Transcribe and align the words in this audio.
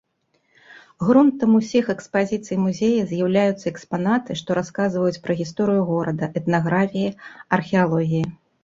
Грунтам 1.09 1.51
усіх 1.59 1.85
экспазіцый 1.95 2.57
музея 2.63 3.05
з'яўляюцца 3.13 3.65
экспанаты, 3.75 4.31
што 4.43 4.49
расказваюць 4.61 5.21
пра 5.29 5.33
гісторыю 5.45 5.81
горада, 5.95 6.25
этнаграфіі, 6.43 7.19
археалогіі. 7.63 8.29